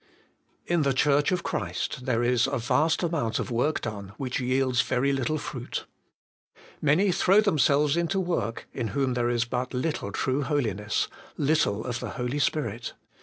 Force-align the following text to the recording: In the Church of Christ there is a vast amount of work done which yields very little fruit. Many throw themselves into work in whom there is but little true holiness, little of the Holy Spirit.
In 0.65 0.81
the 0.81 0.95
Church 0.95 1.31
of 1.31 1.43
Christ 1.43 2.07
there 2.07 2.23
is 2.23 2.47
a 2.47 2.57
vast 2.57 3.03
amount 3.03 3.37
of 3.37 3.51
work 3.51 3.81
done 3.81 4.13
which 4.17 4.39
yields 4.39 4.81
very 4.81 5.13
little 5.13 5.37
fruit. 5.37 5.85
Many 6.81 7.11
throw 7.11 7.39
themselves 7.39 7.95
into 7.95 8.19
work 8.19 8.67
in 8.73 8.87
whom 8.97 9.13
there 9.13 9.29
is 9.29 9.45
but 9.45 9.75
little 9.75 10.11
true 10.11 10.41
holiness, 10.41 11.07
little 11.37 11.85
of 11.85 11.99
the 11.99 12.09
Holy 12.17 12.39
Spirit. 12.39 12.93